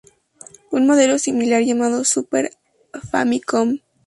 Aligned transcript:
Un 0.71 0.87
modelo 0.87 1.19
similar 1.19 1.61
llamado 1.61 2.03
""Super 2.03 2.49
Famicom 3.11 3.73
Jr. 3.77 3.81